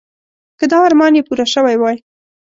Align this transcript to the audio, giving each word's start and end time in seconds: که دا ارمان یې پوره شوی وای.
که 0.59 0.65
دا 0.71 0.77
ارمان 0.87 1.13
یې 1.17 1.25
پوره 1.27 1.45
شوی 1.53 1.75
وای. 1.77 1.97